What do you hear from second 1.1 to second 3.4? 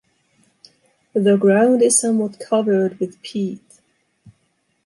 The ground is somewhat covered with